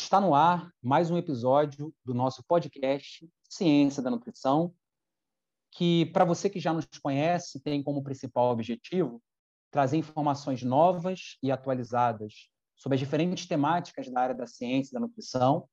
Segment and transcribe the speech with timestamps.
[0.00, 4.72] Está no ar mais um episódio do nosso podcast Ciência da Nutrição,
[5.72, 9.20] que, para você que já nos conhece, tem como principal objetivo
[9.72, 15.00] trazer informações novas e atualizadas sobre as diferentes temáticas da área da ciência e da
[15.00, 15.68] nutrição.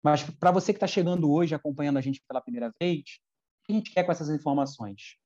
[0.00, 3.72] Mas, para você que está chegando hoje, acompanhando a gente pela primeira vez, o que
[3.72, 5.16] a gente quer com essas informações?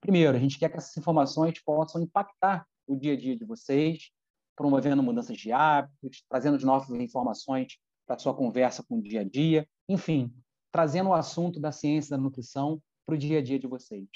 [0.00, 4.10] Primeiro, a gente quer que essas informações possam impactar o dia a dia de vocês,
[4.56, 9.68] promovendo mudanças de hábitos, trazendo novas informações para sua conversa com o dia a dia,
[9.88, 10.32] enfim,
[10.70, 14.08] trazendo o assunto da ciência da nutrição para o dia a dia de vocês.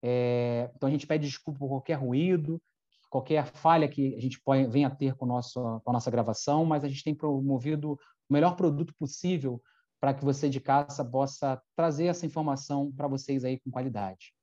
[0.02, 2.60] é, então a gente pede desculpa por qualquer ruído,
[3.10, 6.84] qualquer falha que a gente venha a ter com, nosso, com a nossa gravação, mas
[6.84, 7.92] a gente tem promovido
[8.28, 9.62] o melhor produto possível
[10.00, 14.34] para que você de casa possa trazer essa informação para vocês aí com qualidade.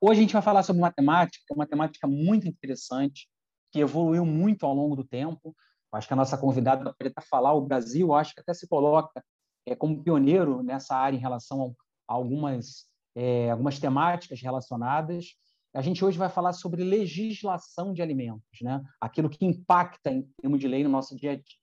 [0.00, 3.28] Hoje a gente vai falar sobre matemática, uma temática muito interessante,
[3.72, 5.56] que evoluiu muito ao longo do tempo.
[5.92, 9.24] Acho que a nossa convidada para falar, o Brasil, acho que até se coloca
[9.64, 11.74] é, como pioneiro nessa área em relação
[12.06, 15.34] a algumas, é, algumas temáticas relacionadas.
[15.76, 18.82] A gente hoje vai falar sobre legislação de alimentos, né?
[18.98, 21.60] aquilo que impacta em termos de lei no nosso dia a dia.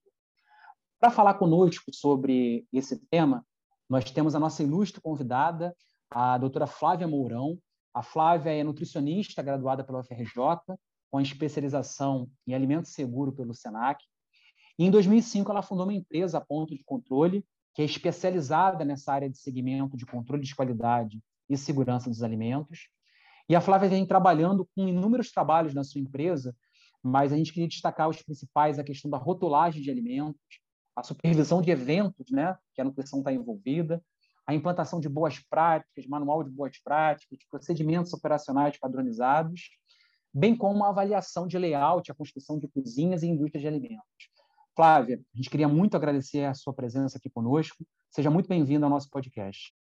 [1.00, 3.44] Para falar conosco sobre esse tema,
[3.90, 5.76] nós temos a nossa ilustre convidada,
[6.12, 7.58] a doutora Flávia Mourão.
[7.92, 10.78] A Flávia é nutricionista graduada pela UFRJ,
[11.10, 14.00] com especialização em alimento seguro pelo SENAC.
[14.78, 17.44] E em 2005, ela fundou uma empresa, a Ponto de Controle,
[17.74, 22.90] que é especializada nessa área de segmento de controle de qualidade e segurança dos alimentos.
[23.50, 26.56] E a Flávia vem trabalhando com inúmeros trabalhos na sua empresa,
[27.02, 30.40] mas a gente queria destacar os principais, a questão da rotulagem de alimentos,
[30.96, 34.02] a supervisão de eventos, né, que a nutrição está envolvida,
[34.46, 39.70] a implantação de boas práticas, manual de boas práticas, procedimentos operacionais padronizados,
[40.34, 44.30] bem como a avaliação de layout, a construção de cozinhas e indústrias de alimentos.
[44.76, 47.86] Flávia, a gente queria muito agradecer a sua presença aqui conosco.
[48.10, 49.74] Seja muito bem-vinda ao nosso podcast.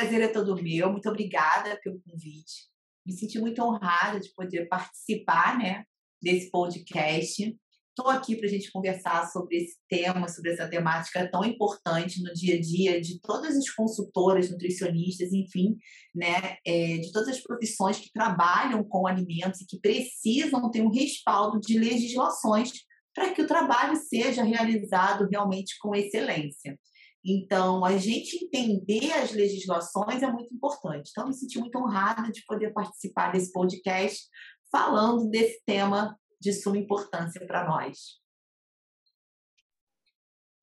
[0.00, 0.90] Prazer é todo meu.
[0.90, 2.70] Muito obrigada pelo convite.
[3.04, 5.84] Me senti muito honrada de poder participar né,
[6.22, 7.54] desse podcast.
[7.90, 12.32] Estou aqui para a gente conversar sobre esse tema, sobre essa temática tão importante no
[12.32, 15.76] dia a dia de todas as consultoras, nutricionistas, enfim,
[16.14, 20.90] né, é, de todas as profissões que trabalham com alimentos e que precisam ter um
[20.90, 22.72] respaldo de legislações
[23.14, 26.78] para que o trabalho seja realizado realmente com excelência.
[27.24, 31.10] Então, a gente entender as legislações é muito importante.
[31.10, 34.26] Então, me senti muito honrada de poder participar desse podcast
[34.70, 38.20] falando desse tema de suma importância para nós.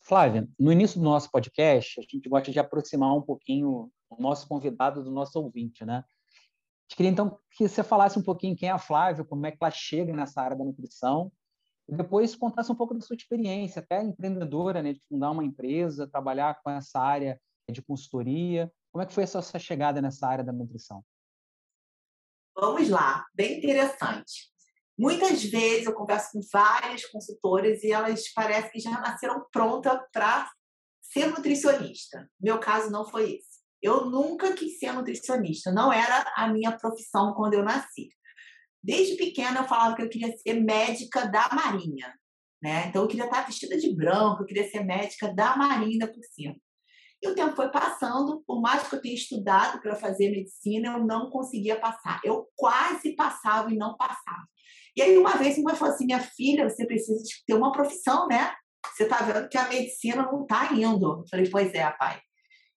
[0.02, 4.48] Flávia, no início do nosso podcast, a gente gosta de aproximar um pouquinho o nosso
[4.48, 6.04] convidado do nosso ouvinte, né?
[6.90, 9.58] Eu queria então que você falasse um pouquinho quem é a Flávia, como é que
[9.60, 11.30] ela chega nessa área da nutrição,
[11.88, 16.62] depois contasse um pouco da sua experiência, até empreendedora, né, de fundar uma empresa, trabalhar
[16.62, 17.40] com essa área
[17.70, 18.72] de consultoria.
[18.92, 21.04] Como é que foi a sua chegada nessa área da nutrição?
[22.56, 24.52] Vamos lá, bem interessante.
[24.98, 30.50] Muitas vezes eu converso com várias consultoras e elas parecem que já nasceram prontas para
[31.02, 32.28] ser nutricionista.
[32.40, 33.58] Meu caso não foi esse.
[33.82, 38.10] Eu nunca quis ser nutricionista, não era a minha profissão quando eu nasci.
[38.88, 42.18] Desde pequena eu falava que eu queria ser médica da Marinha,
[42.64, 42.88] né?
[42.88, 46.56] Então eu queria estar vestida de branco, eu queria ser médica da Marinha por cima.
[47.22, 51.06] E o tempo foi passando, por mais que eu tenha estudado para fazer medicina, eu
[51.06, 52.22] não conseguia passar.
[52.24, 54.48] Eu quase passava e não passava.
[54.96, 58.26] E aí, uma vez, minha mãe falou assim: minha filha, você precisa ter uma profissão,
[58.28, 58.56] né?
[58.96, 61.20] Você está vendo que a medicina não está indo.
[61.20, 62.22] Eu falei: pois é, pai.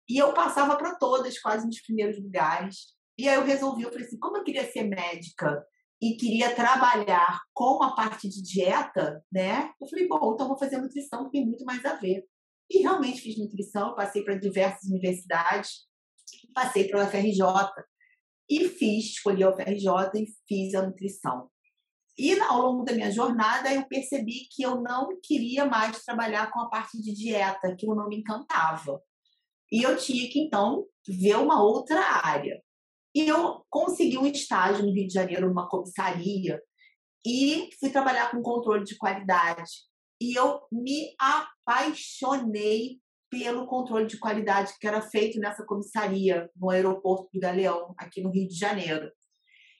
[0.09, 2.97] E eu passava para todas, quase nos primeiros lugares.
[3.17, 5.65] E aí eu resolvi, eu falei assim: como eu queria ser médica
[6.01, 9.71] e queria trabalhar com a parte de dieta, né?
[9.81, 12.25] Eu falei: bom, então vou fazer nutrição, que tem muito mais a ver.
[12.71, 15.89] E realmente fiz nutrição, passei para diversas universidades,
[16.55, 17.07] passei para a
[18.49, 21.49] e fiz, escolhi a UFRJ e fiz a nutrição.
[22.19, 26.61] E ao longo da minha jornada, eu percebi que eu não queria mais trabalhar com
[26.61, 29.01] a parte de dieta, que não me encantava.
[29.73, 32.61] E eu tinha que, então, ver uma outra área.
[33.15, 36.61] E eu consegui um estágio no Rio de Janeiro, numa comissaria,
[37.27, 39.71] e fui trabalhar com controle de qualidade.
[40.21, 47.31] E eu me apaixonei pelo controle de qualidade que era feito nessa comissaria, no aeroporto
[47.33, 49.11] do Galeão, aqui no Rio de Janeiro.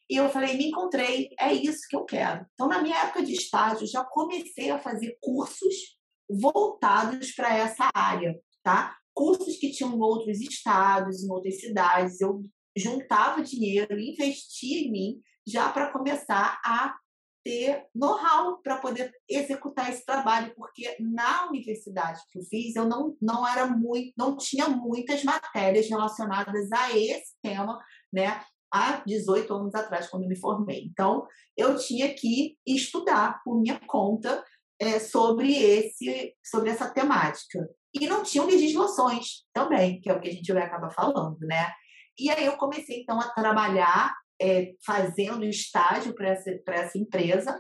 [0.09, 2.45] E eu falei, me encontrei, é isso que eu quero.
[2.55, 5.97] Então, na minha época de estágio, já comecei a fazer cursos
[6.29, 8.97] voltados para essa área, tá?
[9.15, 12.21] Cursos que tinham em outros estados, em outras cidades.
[12.21, 12.43] Eu
[12.81, 16.97] juntava dinheiro, investia em mim, já para começar a
[17.45, 23.17] ter know-how para poder executar esse trabalho, porque na universidade que eu fiz, eu não,
[23.21, 27.79] não era muito, não tinha muitas matérias relacionadas a esse tema,
[28.13, 28.43] né?
[28.73, 30.85] Há 18 anos atrás, quando eu me formei.
[30.85, 34.45] Então, eu tinha que estudar por minha conta
[34.79, 37.69] é, sobre, esse, sobre essa temática.
[37.93, 41.73] E não tinham legislações também, que é o que a gente vai acabar falando, né?
[42.21, 47.59] E aí eu comecei, então, a trabalhar é, fazendo estágio para essa, essa empresa.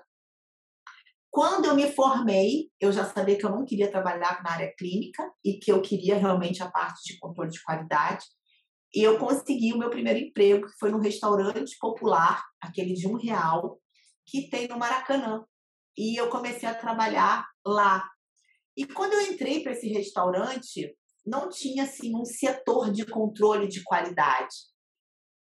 [1.30, 5.32] Quando eu me formei, eu já sabia que eu não queria trabalhar na área clínica
[5.42, 8.26] e que eu queria realmente a parte de controle de qualidade.
[8.94, 13.16] E eu consegui o meu primeiro emprego, que foi num restaurante popular, aquele de um
[13.16, 13.80] real,
[14.26, 15.42] que tem no Maracanã.
[15.96, 18.06] E eu comecei a trabalhar lá.
[18.76, 20.94] E quando eu entrei para esse restaurante,
[21.24, 24.54] não tinha assim um setor de controle de qualidade.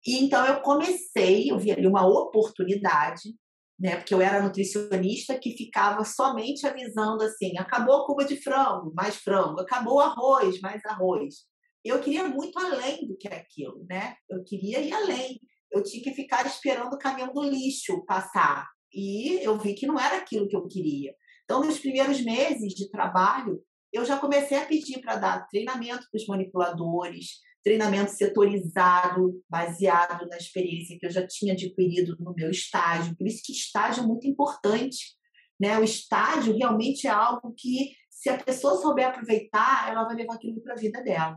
[0.06, 3.34] E então eu comecei, eu vi ali uma oportunidade,
[3.78, 3.96] né?
[3.96, 9.16] Porque eu era nutricionista que ficava somente avisando assim: acabou a cuba de frango, mais
[9.16, 11.46] frango, acabou o arroz, mais arroz.
[11.84, 14.14] Eu queria muito além do que aquilo, né?
[14.28, 15.40] Eu queria ir além.
[15.72, 18.68] Eu tinha que ficar esperando o caminhão do lixo passar.
[18.92, 21.14] E eu vi que não era aquilo que eu queria.
[21.44, 26.18] Então, nos primeiros meses de trabalho, eu já comecei a pedir para dar treinamento para
[26.18, 33.16] os manipuladores, treinamento setorizado, baseado na experiência que eu já tinha adquirido no meu estágio.
[33.16, 35.16] Por isso que estágio é muito importante.
[35.60, 35.78] Né?
[35.78, 40.60] O estágio realmente é algo que, se a pessoa souber aproveitar, ela vai levar aquilo
[40.62, 41.36] para a vida dela.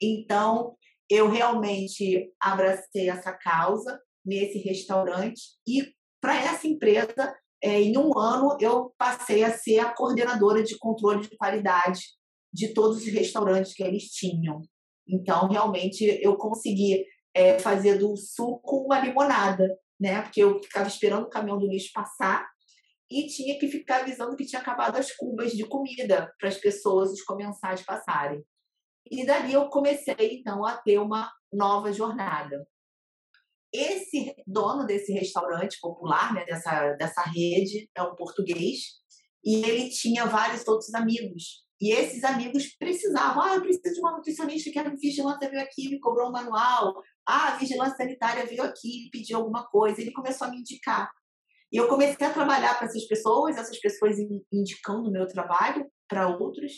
[0.00, 0.76] Então,
[1.10, 8.58] eu realmente abracei essa causa nesse restaurante e, para essa empresa, é, em um ano,
[8.60, 12.00] eu passei a ser a coordenadora de controle de qualidade
[12.52, 14.60] de todos os restaurantes que eles tinham.
[15.08, 19.66] Então, realmente, eu consegui é, fazer do suco uma limonada,
[19.98, 20.20] né?
[20.20, 22.46] Porque eu ficava esperando o caminhão do lixo passar
[23.10, 27.12] e tinha que ficar avisando que tinha acabado as cubas de comida para as pessoas,
[27.12, 28.44] os comensais passarem.
[29.10, 32.66] E dali eu comecei, então, a ter uma nova jornada.
[33.74, 39.02] Esse dono desse restaurante popular, né, dessa, dessa rede, é um português,
[39.44, 44.12] e ele tinha vários outros amigos e esses amigos precisavam, ah, eu preciso de uma
[44.12, 46.94] nutricionista que a vigilância veio aqui, me cobrou um manual,
[47.26, 50.00] ah, a vigilância sanitária veio aqui, pediu alguma coisa.
[50.00, 51.10] Ele começou a me indicar.
[51.70, 54.16] E eu comecei a trabalhar para essas pessoas, essas pessoas
[54.52, 56.72] indicando o meu trabalho para outros.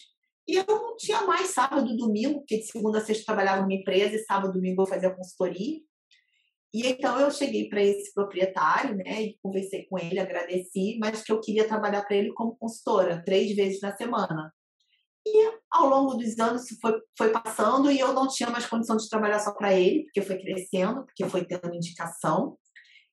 [0.48, 3.75] E eu não tinha mais sábado domingo, porque de segunda a sexta eu trabalhava numa
[3.75, 5.78] empresa e sábado domingo eu fazia consultoria.
[6.74, 11.32] E então eu cheguei para esse proprietário, né, e conversei com ele, agradeci, mas que
[11.32, 14.52] eu queria trabalhar para ele como consultora, três vezes na semana.
[15.26, 19.08] E ao longo dos anos foi, foi passando e eu não tinha mais condição de
[19.08, 22.56] trabalhar só para ele, porque foi crescendo, porque foi tendo indicação.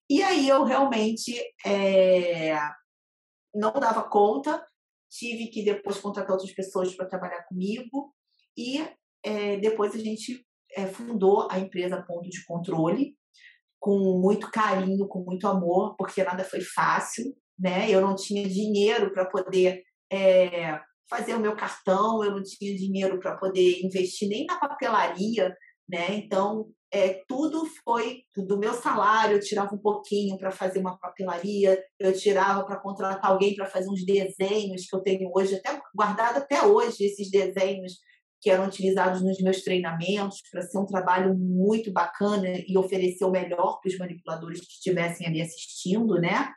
[0.10, 1.34] E aí eu realmente
[1.66, 2.56] é,
[3.54, 4.64] não dava conta,
[5.10, 8.14] tive que depois contratar outras pessoas para trabalhar comigo
[8.58, 8.86] e
[9.24, 13.16] é, depois a gente é, fundou a empresa Ponto de Controle
[13.84, 17.92] com muito carinho, com muito amor, porque nada foi fácil, né?
[17.92, 23.20] Eu não tinha dinheiro para poder é, fazer o meu cartão, eu não tinha dinheiro
[23.20, 25.54] para poder investir nem na papelaria,
[25.86, 26.16] né?
[26.16, 31.84] Então, é, tudo foi do meu salário, eu tirava um pouquinho para fazer uma papelaria,
[32.00, 36.38] eu tirava para contratar alguém para fazer uns desenhos que eu tenho hoje, até guardado
[36.38, 37.98] até hoje, esses desenhos
[38.44, 43.32] que eram utilizados nos meus treinamentos para ser um trabalho muito bacana e oferecer o
[43.32, 46.52] melhor para os manipuladores que estivessem ali assistindo, né?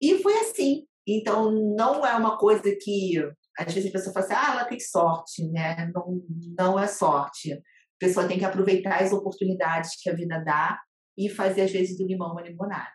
[0.00, 0.86] E foi assim.
[1.04, 3.16] Então, não é uma coisa que
[3.58, 5.90] às vezes a pessoa fala assim, ah, ela tem sorte, né?
[5.92, 6.22] Não,
[6.56, 7.52] não é sorte.
[7.52, 7.58] A
[7.98, 10.80] pessoa tem que aproveitar as oportunidades que a vida dá
[11.16, 12.92] e fazer, às vezes, do limão uma limonada.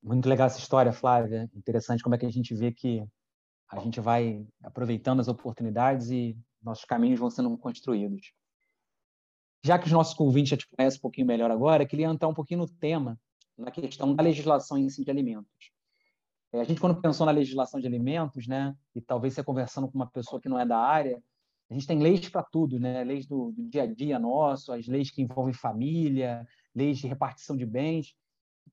[0.00, 1.50] Muito legal essa história, Flávia.
[1.52, 3.02] Interessante como é que a gente vê que
[3.72, 8.32] a gente vai aproveitando as oportunidades e nossos caminhos vão sendo construídos.
[9.64, 12.34] Já que os nossos convites já te conhecem um pouquinho melhor agora, queria entrar um
[12.34, 13.18] pouquinho no tema,
[13.56, 15.72] na questão da legislação em si de alimentos.
[16.52, 19.98] É, a gente, quando pensou na legislação de alimentos, né, e talvez você conversando com
[19.98, 21.22] uma pessoa que não é da área,
[21.70, 23.04] a gente tem leis para tudo, né?
[23.04, 27.56] Leis do, do, dia a dia nosso, as leis que envolvem família, leis de repartição
[27.56, 28.14] de bens.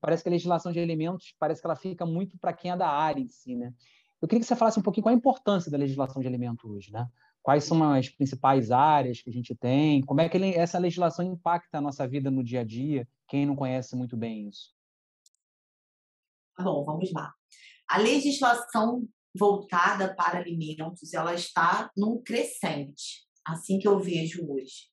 [0.00, 2.88] Parece que a legislação de alimentos parece que ela fica muito para quem é da
[2.88, 3.72] área em si, né?
[4.20, 6.90] Eu queria que você falasse um pouquinho qual a importância da legislação de alimentos hoje,
[6.90, 7.06] né?
[7.46, 10.02] Quais são as principais áreas que a gente tem?
[10.02, 13.08] Como é que essa legislação impacta a nossa vida no dia a dia?
[13.28, 14.74] Quem não conhece muito bem isso?
[16.56, 17.32] Tá bom, vamos lá.
[17.88, 24.90] A legislação voltada para alimentos, ela está num crescente, assim que eu vejo hoje,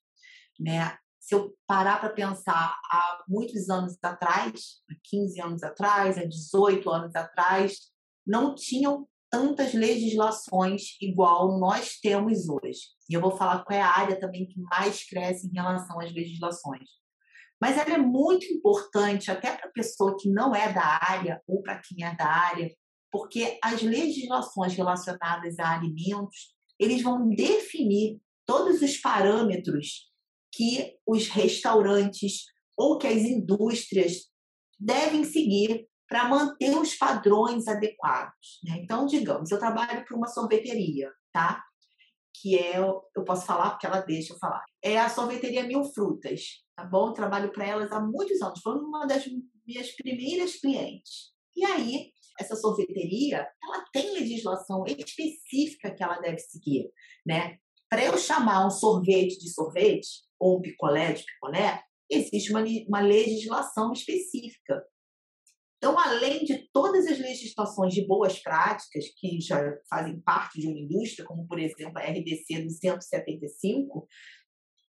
[0.60, 0.95] né?
[1.19, 6.88] Se eu parar para pensar há muitos anos atrás, há 15 anos atrás, há 18
[6.88, 7.91] anos atrás,
[8.24, 12.81] não tinham tantas legislações igual nós temos hoje.
[13.09, 16.13] E eu vou falar qual é a área também que mais cresce em relação às
[16.13, 16.87] legislações.
[17.59, 21.63] Mas ela é muito importante até para a pessoa que não é da área ou
[21.63, 22.71] para quem é da área,
[23.11, 30.11] porque as legislações relacionadas a alimentos, eles vão definir todos os parâmetros
[30.53, 32.43] que os restaurantes
[32.77, 34.29] ou que as indústrias
[34.79, 38.60] devem seguir para manter os padrões adequados.
[38.63, 38.77] Né?
[38.84, 41.63] Então, digamos, eu trabalho para uma sorveteria, tá?
[42.39, 44.63] Que é, eu posso falar porque ela deixa eu falar.
[44.79, 47.08] É a sorveteria Mil Frutas, tá bom?
[47.08, 48.62] Eu trabalho para elas há muitos anos.
[48.62, 49.25] Foi uma das
[49.65, 51.34] minhas primeiras clientes.
[51.55, 56.91] E aí, essa sorveteria, ela tem legislação específica que ela deve seguir,
[57.25, 57.58] né?
[57.89, 63.00] Para eu chamar um sorvete de sorvete ou um picolé de picolé, existe uma, uma
[63.00, 64.86] legislação específica.
[65.83, 69.59] Então, além de todas as legislações de boas práticas que já
[69.89, 74.07] fazem parte de uma indústria, como por exemplo a RDC 275,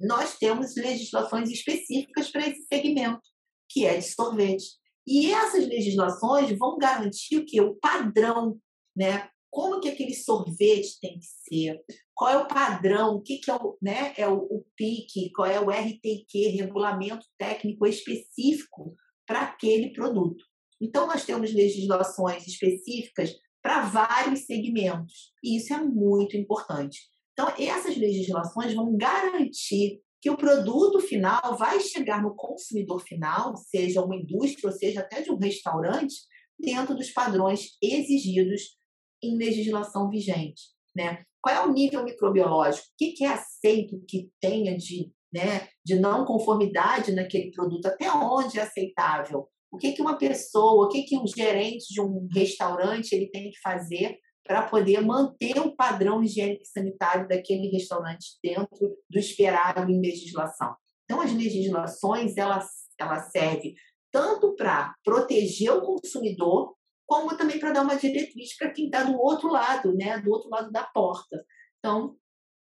[0.00, 3.22] nós temos legislações específicas para esse segmento,
[3.68, 4.64] que é de sorvete.
[5.06, 7.60] E essas legislações vão garantir o que?
[7.60, 8.58] O padrão,
[8.96, 9.30] né?
[9.48, 11.80] Como que aquele sorvete tem que ser?
[12.12, 13.14] Qual é o padrão?
[13.14, 15.30] O que, que é, o, né, é o, o PIC?
[15.36, 20.50] Qual é o RTQ, Regulamento Técnico Específico para aquele produto?
[20.80, 26.98] Então, nós temos legislações específicas para vários segmentos, e isso é muito importante.
[27.32, 34.04] Então, essas legislações vão garantir que o produto final vai chegar no consumidor final, seja
[34.04, 36.14] uma indústria ou seja até de um restaurante,
[36.58, 38.76] dentro dos padrões exigidos
[39.22, 40.62] em legislação vigente.
[40.94, 41.24] Né?
[41.40, 42.86] Qual é o nível microbiológico?
[42.86, 47.86] O que é aceito que tenha de, né, de não conformidade naquele produto?
[47.86, 49.48] Até onde é aceitável?
[49.70, 53.50] O que, que uma pessoa, o que, que um gerente de um restaurante ele tem
[53.50, 60.00] que fazer para poder manter o padrão higiênico sanitário daquele restaurante dentro do esperado em
[60.00, 60.74] legislação.
[61.04, 62.60] Então, as legislações, ela,
[62.98, 63.74] ela serve
[64.10, 66.74] tanto para proteger o consumidor,
[67.06, 70.48] como também para dar uma diretriz para quem está do outro lado, né, do outro
[70.48, 71.44] lado da porta.
[71.78, 72.16] Então,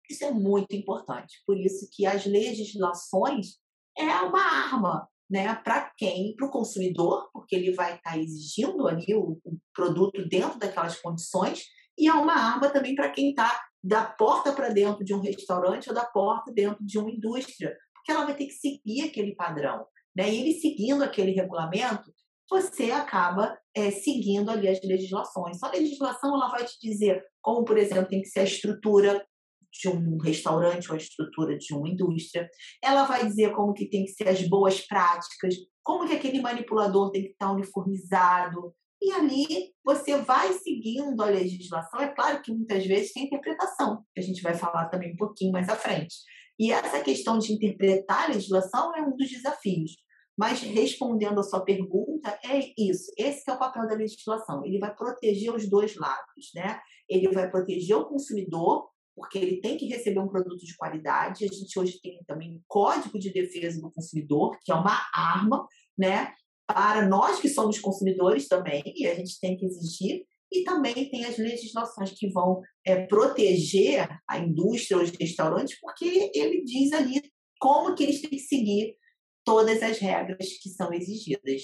[0.08, 1.42] isso é muito importante.
[1.46, 3.58] Por isso que as legislações
[3.96, 6.36] é uma arma né, para quem?
[6.36, 11.00] Para o consumidor, porque ele vai estar tá exigindo ali o, o, produto dentro daquelas
[11.00, 11.64] condições,
[11.98, 15.88] e é uma arma também para quem está da porta para dentro de um restaurante
[15.88, 19.86] ou da porta dentro de uma indústria, porque ela vai ter que seguir aquele padrão.
[20.14, 20.30] Né?
[20.30, 22.12] E ele seguindo aquele regulamento,
[22.50, 25.58] você acaba é, seguindo ali as legislações.
[25.58, 29.26] Só a legislação ela vai te dizer como, por exemplo, tem que ser a estrutura
[29.72, 32.48] de um restaurante ou a estrutura de uma indústria.
[32.82, 37.10] Ela vai dizer como que tem que ser as boas práticas, como que aquele manipulador
[37.10, 38.74] tem que estar uniformizado.
[39.00, 42.00] E ali você vai seguindo a legislação.
[42.00, 45.50] É claro que muitas vezes tem interpretação, que a gente vai falar também um pouquinho
[45.50, 46.14] mais à frente.
[46.58, 49.92] E essa questão de interpretar a legislação é um dos desafios.
[50.38, 53.12] Mas respondendo a sua pergunta, é isso.
[53.18, 54.64] Esse é o papel da legislação.
[54.64, 56.80] Ele vai proteger os dois lados, né?
[57.08, 61.44] Ele vai proteger o consumidor porque ele tem que receber um produto de qualidade.
[61.44, 65.66] A gente hoje tem também um Código de Defesa do Consumidor, que é uma arma,
[65.96, 66.32] né,
[66.66, 70.24] para nós que somos consumidores também, e a gente tem que exigir.
[70.50, 76.62] E também tem as legislações que vão é, proteger a indústria, os restaurantes, porque ele
[76.62, 77.22] diz ali
[77.58, 78.96] como que eles têm que seguir
[79.44, 81.62] todas as regras que são exigidas.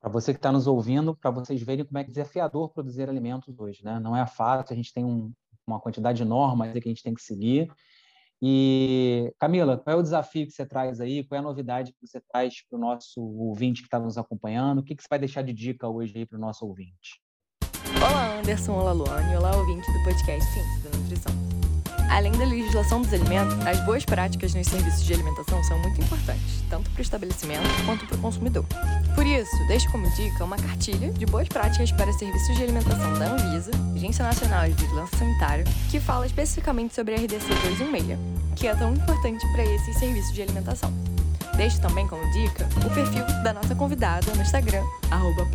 [0.00, 3.84] Para você que está nos ouvindo, para vocês verem como é desafiador produzir alimentos hoje,
[3.84, 3.98] né?
[3.98, 5.32] Não é fácil, a gente tem um,
[5.66, 7.68] uma quantidade de normas que a gente tem que seguir.
[8.40, 11.24] E, Camila, qual é o desafio que você traz aí?
[11.24, 14.78] Qual é a novidade que você traz para o nosso ouvinte que está nos acompanhando?
[14.78, 17.20] O que, que você vai deixar de dica hoje aí para o nosso ouvinte?
[17.96, 18.74] Olá, Anderson.
[18.74, 19.36] Olá, Luane.
[19.36, 21.67] Olá, ouvinte do podcast Ciência da Nutrição.
[22.08, 26.62] Além da legislação dos alimentos, as boas práticas nos serviços de alimentação são muito importantes,
[26.70, 28.64] tanto para o estabelecimento quanto para o consumidor.
[29.14, 33.26] Por isso, deixo como dica uma cartilha de boas práticas para serviços de alimentação da
[33.26, 38.18] Anvisa, Agência Nacional de Vigilância Sanitária, que fala especificamente sobre a RDC 216,
[38.56, 40.92] que é tão importante para esses serviços de alimentação.
[41.56, 45.46] Deixo também como dica o perfil da nossa convidada no Instagram, arroba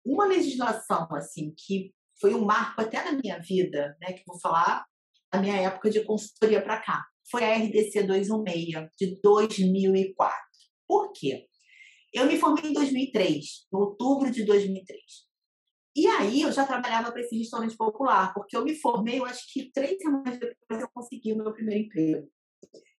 [0.05, 4.87] Uma legislação assim que foi um marco até na minha vida, né, que vou falar
[5.33, 10.37] da minha época de consultoria para cá, foi a RDC 216 de 2004.
[10.87, 11.47] Por quê?
[12.17, 15.03] Eu me formei em 2003, em outubro de 2003.
[15.95, 19.53] E aí eu já trabalhava para esse restaurante popular, porque eu me formei, eu acho
[19.53, 22.27] que três semanas depois eu consegui o meu primeiro emprego.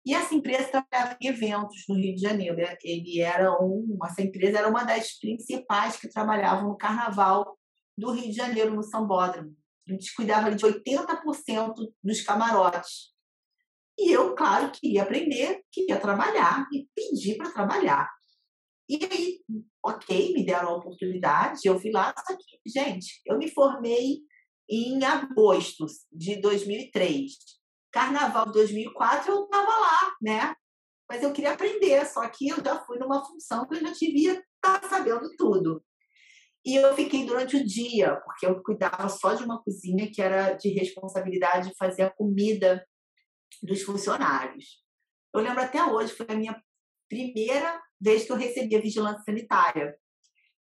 [0.05, 2.57] E essa empresa trabalhava em eventos no Rio de Janeiro.
[2.83, 7.57] Ele era um, essa empresa era uma das principais que trabalhavam no Carnaval
[7.97, 9.55] do Rio de Janeiro, no Sambódromo.
[9.87, 13.15] A gente cuidava de 80% dos camarotes.
[13.97, 18.16] E eu, claro, queria aprender, queria trabalhar e pedi para trabalhar.
[18.89, 19.39] E aí,
[19.83, 24.19] ok, me deram a oportunidade, eu fui lá, só que, gente, eu me formei
[24.69, 27.33] em agosto de 2003.
[27.91, 30.55] Carnaval de 2004 eu estava lá, né?
[31.09, 34.33] Mas eu queria aprender, só que eu já fui numa função que eu já devia
[34.33, 35.83] estar tá sabendo tudo.
[36.65, 40.53] E eu fiquei durante o dia, porque eu cuidava só de uma cozinha que era
[40.53, 42.85] de responsabilidade de fazer a comida
[43.63, 44.83] dos funcionários.
[45.33, 46.61] Eu lembro até hoje, foi a minha
[47.09, 49.95] primeira vez que eu recebi a vigilância sanitária.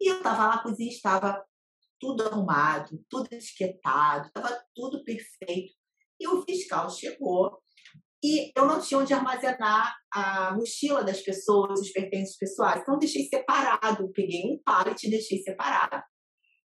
[0.01, 1.45] E eu estava lá, a cozinha estava
[2.01, 5.73] tudo arrumado, tudo etiquetado, estava tudo perfeito.
[6.21, 7.59] E o fiscal chegou
[8.25, 12.81] e eu não tinha onde armazenar a mochila das pessoas, os pertences pessoais.
[12.81, 14.11] Então, deixei separado.
[14.13, 16.03] Peguei um pallet e deixei separado.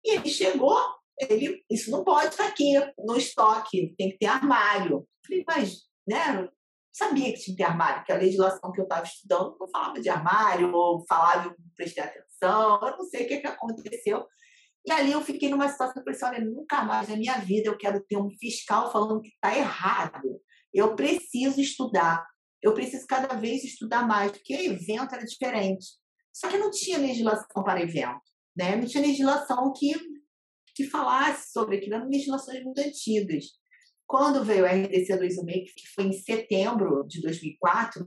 [0.03, 0.79] E ele chegou,
[1.21, 5.07] ele, isso não pode estar aqui no estoque, tem que ter armário.
[5.27, 6.49] Falei, mas, né,
[6.93, 10.01] sabia que tinha que ter armário, porque a legislação que eu estava estudando não falava
[10.01, 14.27] de armário, ou falava, eu prestei atenção, eu não sei o que, que aconteceu.
[14.85, 17.69] E ali eu fiquei numa situação que eu falei, olha, nunca mais na minha vida
[17.69, 20.41] eu quero ter um fiscal falando que está errado.
[20.75, 22.27] Eu preciso estudar.
[22.61, 25.87] Eu preciso cada vez estudar mais, porque evento era diferente.
[26.33, 28.21] Só que não tinha legislação para evento.
[28.57, 28.77] Né?
[28.77, 29.93] Não tinha legislação que,
[30.75, 31.95] que falasse sobre aquilo.
[31.95, 33.45] Eram legislações muito antigas.
[34.13, 38.05] Quando veio a RDC 216, que foi em setembro de 2004,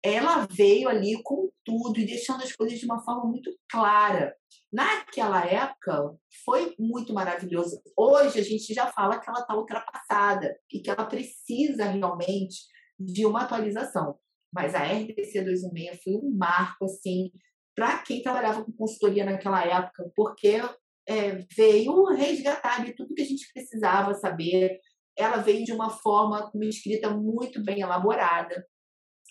[0.00, 4.32] ela veio ali com tudo e deixando as coisas de uma forma muito clara.
[4.72, 7.82] Naquela época, foi muito maravilhoso.
[7.96, 12.60] Hoje, a gente já fala que ela está ultrapassada e que ela precisa realmente
[12.96, 14.16] de uma atualização.
[14.54, 17.32] Mas a RDC 216 foi um marco, assim,
[17.74, 20.62] para quem trabalhava com consultoria naquela época, porque
[21.08, 24.78] é, veio resgatar de tudo que a gente precisava saber.
[25.20, 28.66] Ela veio de uma forma, uma escrita muito bem elaborada.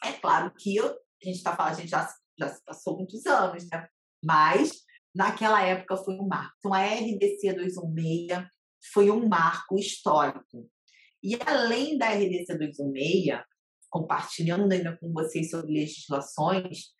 [0.03, 3.67] É claro que eu, a gente está falando, a gente já, já passou muitos anos,
[3.69, 3.87] né?
[4.23, 6.53] Mas naquela época foi um marco.
[6.59, 8.47] Então, a RDC 216
[8.93, 10.69] foi um marco histórico.
[11.21, 13.41] E além da RDC 216,
[13.89, 16.93] compartilhando ainda com vocês sobre legislações,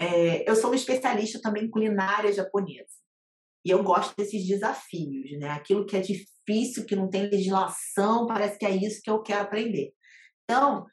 [0.00, 3.05] é, eu sou uma especialista também em culinária japonesa.
[3.66, 5.50] E eu gosto desses desafios, né?
[5.50, 9.42] Aquilo que é difícil, que não tem legislação, parece que é isso que eu quero
[9.42, 9.92] aprender.
[10.44, 10.86] Então,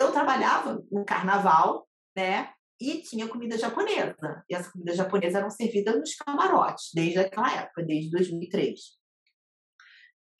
[0.00, 2.54] eu trabalhava no carnaval, né?
[2.80, 4.44] e tinha comida japonesa.
[4.48, 8.80] E essa comida japonesa eram servidas nos camarotes, desde aquela época, desde 2003.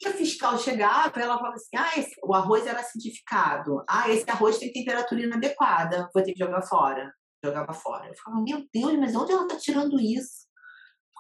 [0.03, 3.83] E a fiscal chegava ela falava assim: ah, esse, o arroz era acidificado.
[3.89, 7.13] Ah, esse arroz tem temperatura inadequada, vou ter que jogar fora.
[7.45, 8.09] Jogava fora.
[8.09, 10.44] Eu falava: meu Deus, mas onde ela está tirando isso?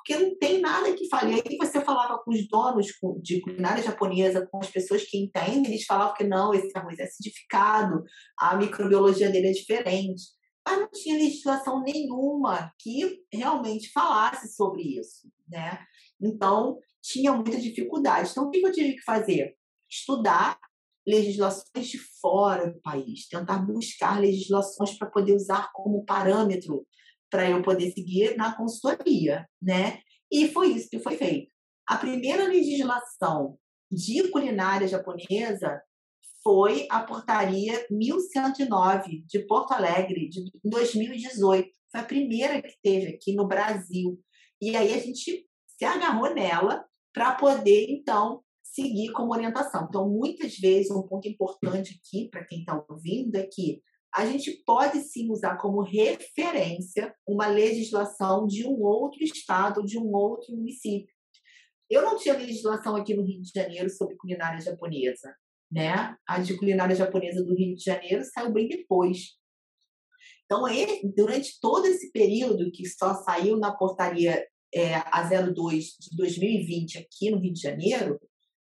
[0.05, 1.35] Porque não tem nada que fale.
[1.35, 2.89] Aí você falava com os donos
[3.23, 7.05] de culinária japonesa, com as pessoas que entendem, eles falavam que não, esse arroz é
[7.05, 8.05] acidificado,
[8.39, 10.23] a microbiologia dele é diferente
[10.67, 15.79] mas não tinha legislação nenhuma que realmente falasse sobre isso, né?
[16.21, 18.31] Então, tinha muita dificuldade.
[18.31, 19.55] Então, o que eu tive que fazer?
[19.91, 20.59] Estudar
[21.07, 26.87] legislações de fora do país, tentar buscar legislações para poder usar como parâmetro
[27.35, 29.99] para eu poder seguir na consultoria, né?
[30.31, 31.51] E foi isso que foi feito.
[31.85, 33.59] A primeira legislação
[33.91, 35.83] de culinária japonesa
[36.45, 41.69] foi a portaria 1109 de Porto Alegre, de 2018.
[41.91, 44.17] Foi a primeira que teve aqui no Brasil.
[44.63, 49.87] E aí a gente se agarrou nela para poder, então, seguir como orientação.
[49.89, 53.83] Então, muitas vezes, um ponto importante aqui, para quem está ouvindo, é que
[54.15, 60.15] a gente pode sim usar como referência uma legislação de um outro estado, de um
[60.15, 61.13] outro município.
[61.91, 65.35] Eu não tinha legislação aqui no Rio de Janeiro sobre culinária japonesa,
[65.71, 66.17] né?
[66.27, 69.37] A de culinária japonesa do Rio de Janeiro saiu bem depois.
[70.45, 70.63] Então,
[71.17, 77.31] durante todo esse período que só saiu na portaria é, a 02 de 2020 aqui
[77.31, 78.21] no Rio de Janeiro,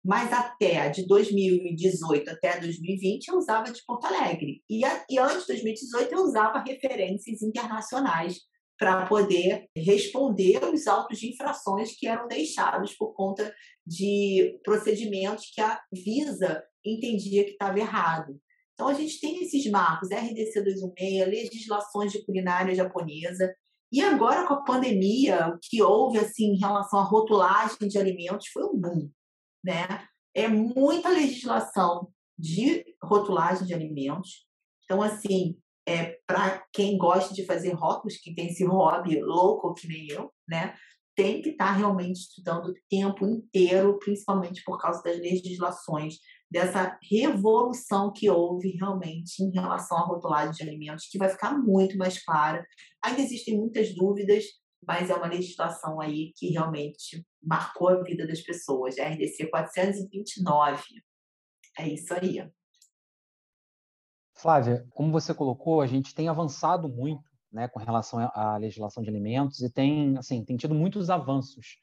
[0.09, 4.63] mas até de 2018 até 2020 eu usava de Porto Alegre.
[4.67, 8.39] E, a, e antes de 2018 eu usava referências internacionais
[8.79, 13.55] para poder responder os autos de infrações que eram deixados por conta
[13.87, 18.41] de procedimentos que a Visa entendia que estava errado.
[18.73, 23.53] Então, a gente tem esses marcos, RDC 216, legislações de culinária japonesa,
[23.93, 28.47] e agora com a pandemia, o que houve assim em relação à rotulagem de alimentos
[28.49, 29.11] foi um boom,
[29.65, 30.07] né?
[30.35, 34.47] É muita legislação de rotulagem de alimentos.
[34.85, 39.89] Então, assim, é, para quem gosta de fazer rótulos, que tem esse hobby louco que
[39.89, 40.77] nem eu, né?
[41.17, 46.19] Tem que estar tá realmente estudando o tempo inteiro, principalmente por causa das legislações,
[46.51, 51.97] dessa revolução que houve realmente em relação à rotulagem de alimentos, que vai ficar muito
[51.97, 52.65] mais clara.
[53.03, 54.45] Ainda existem muitas dúvidas,
[54.87, 58.99] mas é uma legislação aí que realmente marcou a vida das pessoas.
[58.99, 60.83] A RDC 429.
[61.79, 62.51] É isso aí.
[64.35, 69.09] Flávia, como você colocou, a gente tem avançado muito né, com relação à legislação de
[69.09, 71.79] alimentos e tem, assim, tem tido muitos avanços,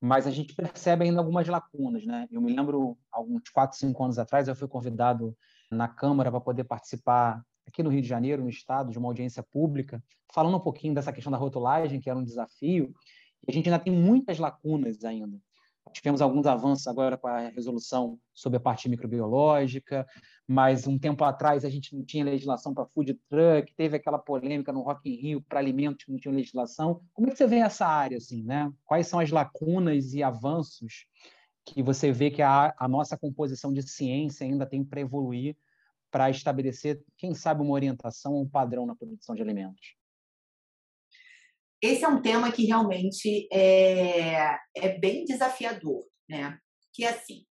[0.00, 2.04] mas a gente percebe ainda algumas lacunas.
[2.04, 2.26] Né?
[2.30, 5.36] Eu me lembro, alguns quatro, cinco anos atrás, eu fui convidado
[5.70, 9.42] na Câmara para poder participar aqui no Rio de Janeiro, no estado, de uma audiência
[9.42, 12.92] pública, falando um pouquinho dessa questão da rotulagem, que era um desafio,
[13.46, 15.38] e a gente ainda tem muitas lacunas ainda.
[15.92, 20.06] Tivemos alguns avanços agora com a resolução sobre a parte microbiológica,
[20.46, 24.72] mas um tempo atrás a gente não tinha legislação para food truck, teve aquela polêmica
[24.72, 27.02] no Rock in Rio para alimentos que não tinham legislação.
[27.12, 28.72] Como é que você vê essa área assim, né?
[28.84, 31.06] Quais são as lacunas e avanços
[31.64, 35.56] que você vê que a, a nossa composição de ciência ainda tem para evoluir
[36.12, 39.96] para estabelecer, quem sabe, uma orientação um padrão na produção de alimentos?
[41.82, 46.56] Esse é um tema que realmente é, é bem desafiador, né?
[46.94, 47.44] Que é assim,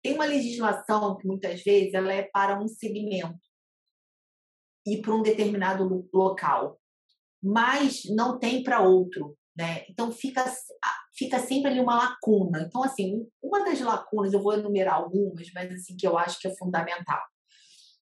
[0.00, 3.40] tem uma legislação que muitas vezes ela é para um segmento
[4.86, 6.80] e para um determinado local,
[7.42, 9.84] mas não tem para outro, né?
[9.88, 10.44] Então fica
[11.16, 12.62] fica sempre ali uma lacuna.
[12.62, 16.46] Então assim, uma das lacunas eu vou enumerar algumas, mas assim que eu acho que
[16.46, 17.20] é fundamental.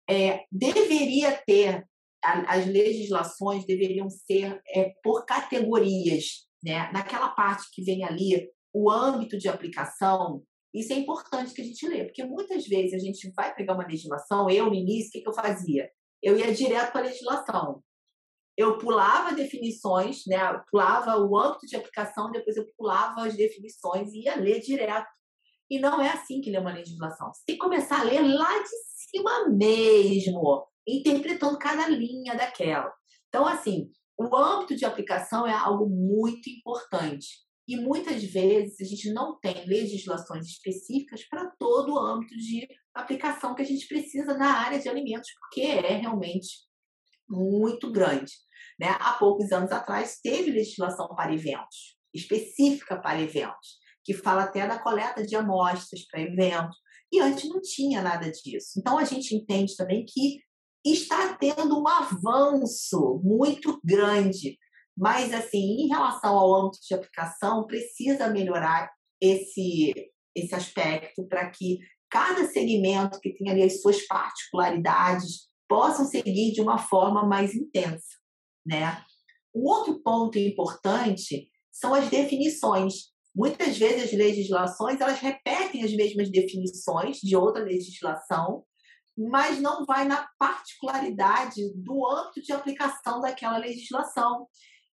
[0.08, 1.84] É, deveria ter
[2.24, 6.90] as legislações deveriam ser é, por categorias, né?
[6.92, 11.86] Naquela parte que vem ali, o âmbito de aplicação, isso é importante que a gente
[11.86, 15.20] lê, porque muitas vezes a gente vai pegar uma legislação, eu no início, o que,
[15.20, 15.88] que eu fazia?
[16.22, 17.82] Eu ia direto para a legislação.
[18.56, 20.36] Eu pulava definições, né?
[20.36, 25.08] Eu pulava o âmbito de aplicação, depois eu pulava as definições e ia ler direto.
[25.70, 27.32] E não é assim que lê uma legislação.
[27.32, 28.68] Você tem que começar a ler lá de
[29.10, 32.92] cima mesmo interpretando cada linha daquela.
[33.28, 37.44] Então, assim, o âmbito de aplicação é algo muito importante.
[37.66, 43.54] E muitas vezes a gente não tem legislações específicas para todo o âmbito de aplicação
[43.54, 46.48] que a gente precisa na área de alimentos, porque é realmente
[47.28, 48.32] muito grande.
[48.78, 48.88] Né?
[49.00, 54.78] Há poucos anos atrás teve legislação para eventos, específica para eventos, que fala até da
[54.78, 56.76] coleta de amostras para eventos,
[57.10, 58.78] e antes não tinha nada disso.
[58.78, 60.43] Então a gente entende também que
[60.84, 64.58] está tendo um avanço muito grande.
[64.96, 69.92] Mas, assim, em relação ao âmbito de aplicação, precisa melhorar esse,
[70.34, 71.78] esse aspecto para que
[72.10, 78.06] cada segmento que tem ali as suas particularidades possam seguir de uma forma mais intensa,
[78.64, 79.02] né?
[79.54, 83.12] Um outro ponto importante são as definições.
[83.34, 88.64] Muitas vezes as legislações elas repetem as mesmas definições de outra legislação,
[89.16, 94.48] mas não vai na particularidade do âmbito de aplicação daquela legislação.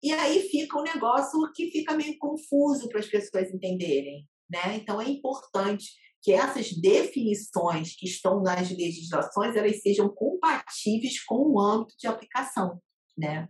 [0.03, 4.27] E aí fica um negócio que fica meio confuso para as pessoas entenderem.
[4.49, 4.75] né?
[4.75, 5.85] Então é importante
[6.21, 12.81] que essas definições que estão nas legislações elas sejam compatíveis com o âmbito de aplicação,
[13.17, 13.47] né?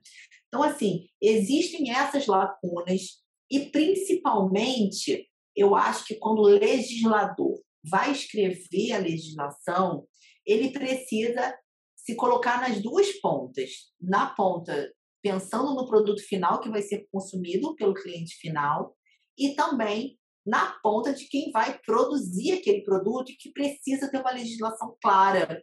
[0.47, 8.91] Então assim existem essas lacunas e principalmente eu acho que quando o legislador vai escrever
[8.91, 10.05] a legislação
[10.49, 11.55] ele precisa
[11.95, 13.69] se colocar nas duas pontas,
[14.01, 18.95] na ponta pensando no produto final que vai ser consumido pelo cliente final
[19.37, 24.95] e também na ponta de quem vai produzir aquele produto que precisa ter uma legislação
[25.01, 25.61] clara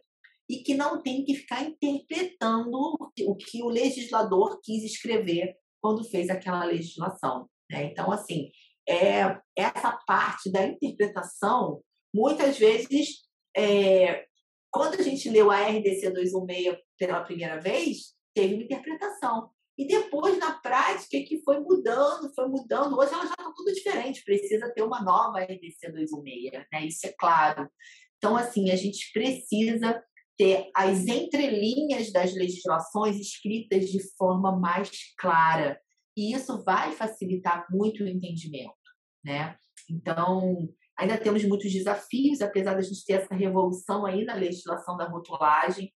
[0.49, 2.95] e que não tem que ficar interpretando
[3.25, 7.49] o que o legislador quis escrever quando fez aquela legislação.
[7.69, 7.85] Né?
[7.85, 8.49] Então, assim,
[8.87, 11.81] é, essa parte da interpretação,
[12.15, 13.23] muitas vezes,
[13.55, 14.26] é,
[14.77, 19.49] quando a gente leu a RDC 216 pela primeira vez, teve uma interpretação.
[19.75, 22.97] E depois, na prática, que foi mudando, foi mudando.
[22.97, 26.85] Hoje ela já está tudo diferente, precisa ter uma nova RDC 216, né?
[26.85, 27.67] Isso é claro.
[28.17, 30.03] Então, assim, a gente precisa
[30.37, 35.79] ter as entrelinhas das legislações escritas de forma mais clara.
[36.15, 38.75] E isso vai facilitar muito o entendimento,
[39.23, 39.55] né?
[39.89, 45.05] Então, ainda temos muitos desafios, apesar da gente ter essa revolução aí na legislação da
[45.05, 45.93] rotulagem,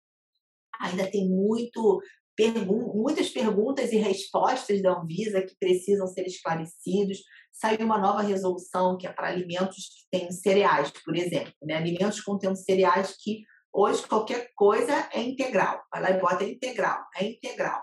[0.80, 2.00] ainda tem muito
[2.36, 7.18] pergun muitas perguntas e respostas da Anvisa que precisam ser esclarecidos.
[7.52, 11.74] Saiu uma nova resolução que é para alimentos que têm cereais, por exemplo, né?
[11.74, 15.82] alimentos contendo cereais que hoje qualquer coisa é integral.
[15.92, 17.82] Vai lá e bota é integral, é integral.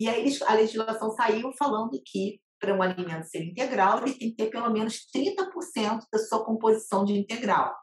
[0.00, 4.36] E aí a legislação saiu falando que para um alimento ser integral, ele tem que
[4.36, 7.74] ter pelo menos 30% da sua composição de integral.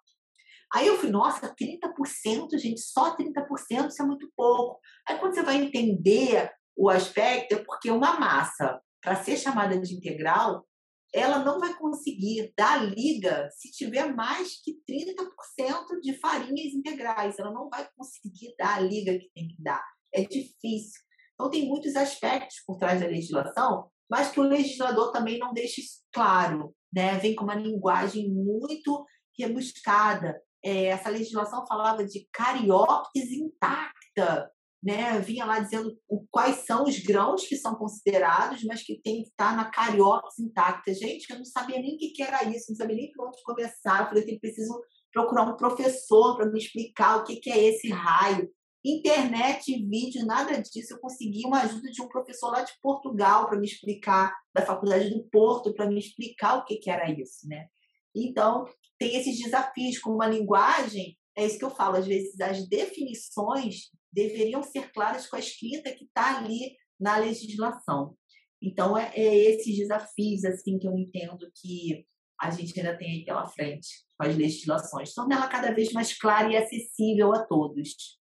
[0.73, 4.79] Aí eu fui, nossa, 30%, gente, só 30%, isso é muito pouco.
[5.05, 9.95] Aí quando você vai entender o aspecto, é porque uma massa, para ser chamada de
[9.95, 10.65] integral,
[11.13, 17.37] ela não vai conseguir dar liga se tiver mais que 30% de farinhas integrais.
[17.37, 19.83] Ela não vai conseguir dar a liga que tem que dar.
[20.13, 21.01] É difícil.
[21.33, 26.01] Então, tem muitos aspectos por trás da legislação, mas que o legislador também não isso
[26.11, 26.73] claro.
[26.91, 27.17] Né?
[27.19, 29.05] Vem com uma linguagem muito
[29.37, 34.51] rebuscada é, essa legislação falava de carióptese intacta,
[34.83, 35.19] né?
[35.19, 35.97] vinha lá dizendo
[36.29, 40.93] quais são os grãos que são considerados, mas que tem que estar na carióptese intacta.
[40.93, 44.01] Gente, eu não sabia nem o que era isso, não sabia nem por onde começar.
[44.01, 48.49] Eu falei que preciso procurar um professor para me explicar o que é esse raio.
[48.83, 50.93] Internet, vídeo, nada disso.
[50.93, 55.09] Eu consegui uma ajuda de um professor lá de Portugal para me explicar, da Faculdade
[55.09, 57.67] do Porto, para me explicar o que era isso, né?
[58.15, 58.65] Então,
[58.97, 63.89] tem esses desafios com uma linguagem, é isso que eu falo, às vezes as definições
[64.11, 68.15] deveriam ser claras com a escrita que está ali na legislação.
[68.61, 72.05] Então, é, é, esses desafios assim que eu entendo que
[72.41, 73.87] a gente ainda tem aí pela frente
[74.17, 75.13] com as legislações.
[75.13, 78.18] Tornar ela cada vez mais clara e acessível a todos.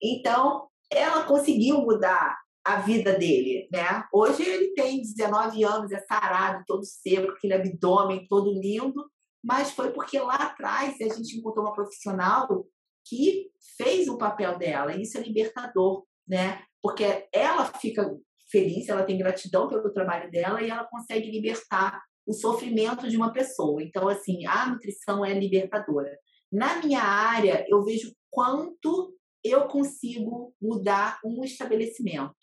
[0.00, 4.04] Então, ela conseguiu mudar a vida dele, né?
[4.12, 9.10] Hoje ele tem 19 anos, é sarado, todo seco, aquele abdômen todo lindo,
[9.42, 12.64] mas foi porque lá atrás a gente encontrou uma profissional
[13.04, 16.62] que fez o papel dela, e isso é libertador, né?
[16.80, 18.16] Porque ela fica
[18.50, 23.32] feliz, ela tem gratidão pelo trabalho dela e ela consegue libertar o sofrimento de uma
[23.32, 23.82] pessoa.
[23.82, 26.16] Então, assim, a nutrição é libertadora.
[26.52, 32.36] Na minha área, eu vejo quanto eu consigo mudar um estabelecimento.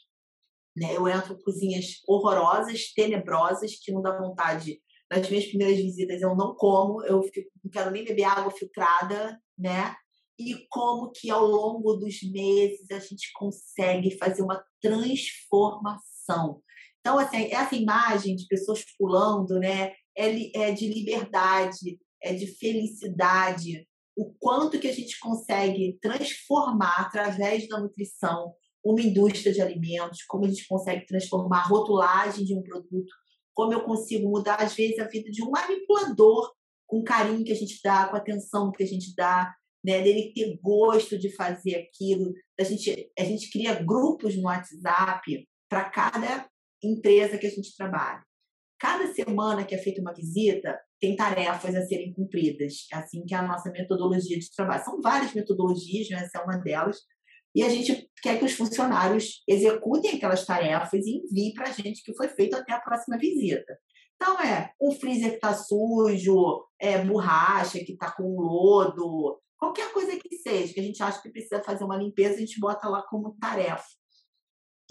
[0.80, 0.96] Né?
[0.96, 4.82] Eu entro em cozinhas horrorosas, tenebrosas, que não dá vontade.
[5.12, 9.38] Nas minhas primeiras visitas eu não como, eu fico, não quero nem beber água filtrada,
[9.58, 9.94] né?
[10.40, 16.62] E como que ao longo dos meses a gente consegue fazer uma transformação.
[17.02, 19.94] Então, assim, essa imagem de pessoas pulando, né?
[20.16, 27.68] É, é de liberdade, é de felicidade, o quanto que a gente consegue transformar através
[27.68, 32.62] da nutrição uma indústria de alimentos, como a gente consegue transformar a rotulagem de um
[32.62, 33.14] produto,
[33.54, 36.54] como eu consigo mudar, às vezes, a vida de um manipulador
[36.88, 40.02] com o carinho que a gente dá, com a atenção que a gente dá, né,
[40.02, 42.34] dele ter gosto de fazer aquilo.
[42.60, 46.50] A gente, a gente cria grupos no WhatsApp para cada
[46.84, 48.24] empresa que a gente trabalha.
[48.80, 53.34] Cada semana que é feita uma visita, tem tarefas a serem cumpridas, é assim que
[53.34, 54.84] é a nossa metodologia de trabalho.
[54.84, 56.24] São várias metodologias, né?
[56.24, 56.98] essa é uma delas,
[57.56, 62.04] e a gente quer que os funcionários executem aquelas tarefas e enviem para a gente
[62.04, 63.78] que foi feito até a próxima visita.
[64.16, 70.18] Então, é um freezer que está sujo, é borracha que está com lodo, qualquer coisa
[70.18, 73.02] que seja, que a gente acha que precisa fazer uma limpeza, a gente bota lá
[73.04, 73.86] como tarefa.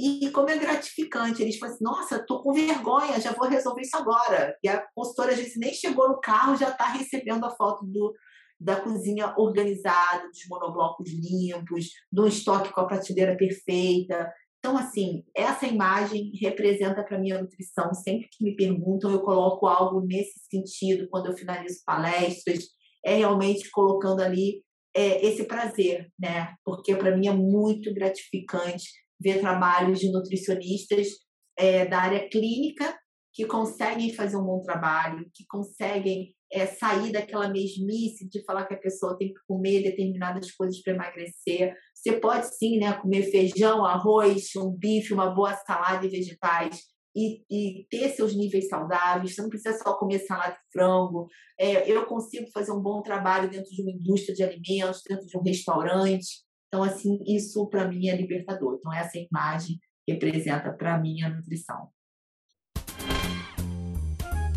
[0.00, 3.96] E como é gratificante, eles falam assim, nossa, tô com vergonha, já vou resolver isso
[3.96, 4.56] agora.
[4.62, 8.14] E a consultora, às vezes, nem chegou no carro, já está recebendo a foto do,
[8.60, 14.32] da cozinha organizada, dos monoblocos limpos, do estoque com a prateleira perfeita.
[14.58, 17.94] Então, assim, essa imagem representa para mim a nutrição.
[17.94, 22.64] Sempre que me perguntam, eu coloco algo nesse sentido quando eu finalizo palestras.
[23.04, 24.62] É realmente colocando ali
[24.94, 26.54] é, esse prazer, né?
[26.64, 28.88] Porque para mim é muito gratificante
[29.20, 31.08] ver trabalhos de nutricionistas
[31.56, 32.98] é, da área clínica
[33.32, 38.74] que conseguem fazer um bom trabalho, que conseguem é, sair daquela mesmice de falar que
[38.74, 41.74] a pessoa tem que comer determinadas coisas para emagrecer.
[41.94, 46.80] Você pode sim né, comer feijão, arroz, um bife, uma boa salada e vegetais
[47.14, 49.34] e, e ter seus níveis saudáveis.
[49.34, 51.26] Você não precisa só comer salada de frango.
[51.58, 55.36] É, eu consigo fazer um bom trabalho dentro de uma indústria de alimentos, dentro de
[55.36, 56.46] um restaurante.
[56.68, 58.76] Então, assim, isso para mim é libertador.
[58.78, 61.88] Então, essa imagem representa para mim a nutrição.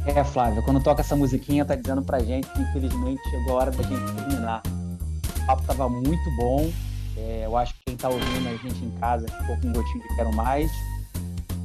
[0.05, 3.71] É, Flávia, quando toca essa musiquinha, tá dizendo pra gente que infelizmente chegou a hora
[3.71, 4.61] da gente terminar.
[5.43, 6.71] O papo tava muito bom.
[7.15, 10.01] É, eu acho que quem tá ouvindo a gente em casa ficou com um gotinho
[10.01, 10.71] de quero mais.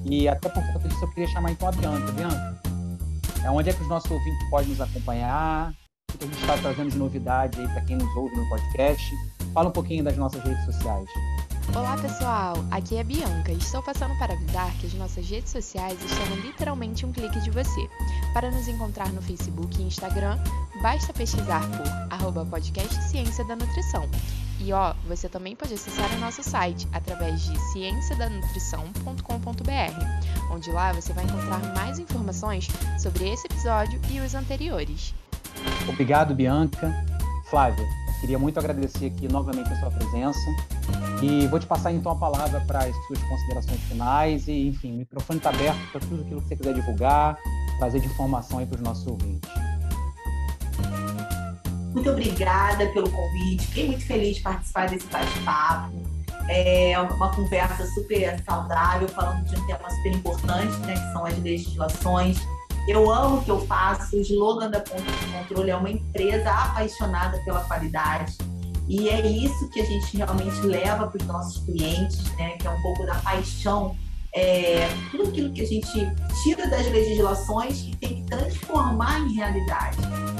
[0.04, 2.12] E até por conta disso eu queria chamar então a Bianca.
[2.12, 2.60] Bianca,
[3.42, 5.72] é onde é que os nossos ouvintes podem nos acompanhar?
[6.12, 9.14] O que a gente está trazendo de novidade aí para quem nos ouve no podcast?
[9.54, 11.08] Fala um pouquinho das nossas redes sociais.
[11.74, 15.50] Olá pessoal, aqui é a Bianca e estou passando para avisar que as nossas redes
[15.50, 17.90] sociais estão literalmente um clique de você.
[18.32, 20.38] Para nos encontrar no Facebook e Instagram,
[20.80, 24.08] basta pesquisar por arroba podcast Ciência da Nutrição.
[24.60, 31.12] E ó, você também pode acessar o nosso site através de cienciadanutrição.com.br, onde lá você
[31.12, 35.14] vai encontrar mais informações sobre esse episódio e os anteriores.
[35.88, 36.90] Obrigado, Bianca.
[37.50, 37.86] Flávia,
[38.20, 40.40] Queria muito agradecer aqui novamente a sua presença
[41.22, 44.96] e vou te passar então a palavra para as suas considerações finais e, enfim, o
[44.98, 47.38] microfone está aberto para tudo aquilo que você quiser divulgar,
[47.78, 49.50] trazer de informação aí para os nossos ouvintes.
[51.92, 55.94] Muito obrigada pelo convite, fiquei muito feliz de participar desse bate-papo.
[56.48, 61.38] É uma conversa super saudável, falando de um tema super importante, né, que são as
[61.38, 62.38] legislações
[62.86, 64.16] eu amo o que eu faço.
[64.16, 68.38] O slogan da Ponto de Controle é uma empresa apaixonada pela qualidade.
[68.88, 72.50] E é isso que a gente realmente leva para os nossos clientes, né?
[72.58, 73.96] Que é um pouco da paixão.
[74.34, 75.90] É, tudo aquilo que a gente
[76.42, 79.96] tira das legislações e tem que transformar em realidade.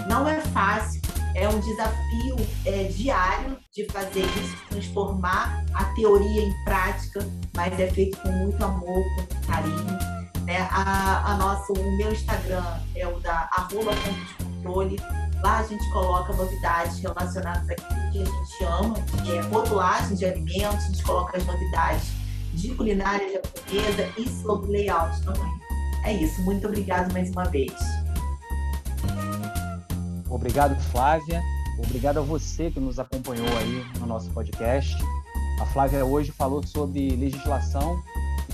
[0.07, 1.01] Não é fácil,
[1.35, 7.91] é um desafio é, diário de fazer isso, transformar a teoria em prática, mas é
[7.91, 10.67] feito com muito amor, com carinho né?
[10.71, 14.97] A, a nossa, o meu Instagram é o da arroba de controle.
[15.43, 18.95] Lá a gente coloca novidades relacionadas àquilo que a gente ama,
[19.25, 22.09] que é rotulagem de alimentos, a gente coloca as novidades
[22.55, 25.61] de culinária japonesa e sobre layout também.
[26.05, 27.73] É isso, muito obrigado mais uma vez.
[30.29, 31.43] Obrigado, Flávia.
[31.79, 34.97] Obrigado a você que nos acompanhou aí no nosso podcast.
[35.61, 38.03] A Flávia hoje falou sobre legislação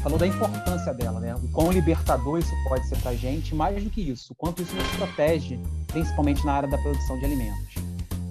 [0.02, 1.34] falou da importância dela, né?
[1.36, 4.60] O quão libertador isso pode ser para a gente, mais do que isso, o quanto
[4.60, 5.60] isso nos protege,
[5.92, 7.74] principalmente na área da produção de alimentos.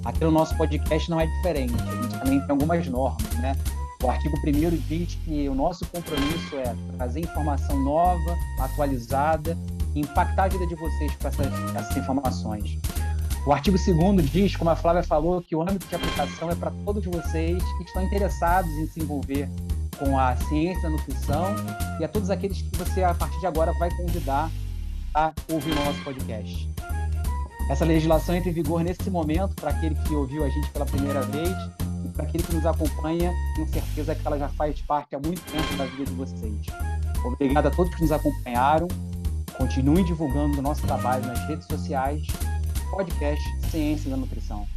[0.04, 3.56] Aqui no nosso podcast não é diferente, a gente também tem algumas normas, né?
[4.04, 9.56] O artigo 1 diz que o nosso compromisso é trazer informação nova, atualizada,
[9.94, 12.80] e impactar a vida de vocês com essas, essas informações.
[13.46, 16.72] O artigo 2 diz, como a Flávia falou, que o âmbito de aplicação é para
[16.86, 19.50] todos vocês que estão interessados em se envolver
[19.98, 21.56] com a ciência da nutrição
[22.00, 24.50] e a todos aqueles que você, a partir de agora, vai convidar
[25.14, 26.71] a ouvir o nosso podcast.
[27.70, 31.22] Essa legislação entra em vigor nesse momento para aquele que ouviu a gente pela primeira
[31.22, 31.56] vez
[32.06, 35.42] e para aquele que nos acompanha, tenho certeza que ela já faz parte há muito
[35.52, 36.66] tempo da vida de vocês.
[37.24, 38.88] Obrigado a todos que nos acompanharam.
[39.58, 42.26] Continuem divulgando o nosso trabalho nas redes sociais
[42.92, 43.42] podcast
[43.72, 44.68] Ciência da Nutrição.